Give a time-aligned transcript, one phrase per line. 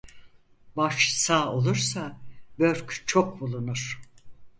[0.75, 2.17] Baş sağ olursa
[2.59, 4.01] börk çok bulunur.